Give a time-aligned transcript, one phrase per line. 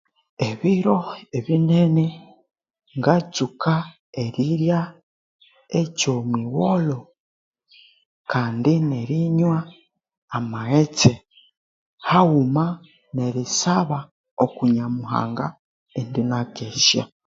[0.49, 0.97] Ebiro
[1.37, 2.05] ebinene
[2.97, 3.73] ngatsuka
[4.23, 4.79] erirya
[5.79, 6.99] ekyomwigholho
[8.31, 9.59] kandi ne rinywa
[10.37, 11.11] amaghetse
[12.09, 12.65] haghuma
[13.15, 13.99] ne risaba
[14.43, 15.45] oku Nyamuhanga
[15.99, 17.03] indi nakesya